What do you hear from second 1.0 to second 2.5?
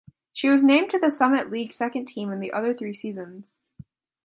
Summit League Second Team in